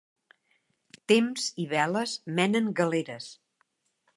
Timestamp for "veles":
1.75-2.17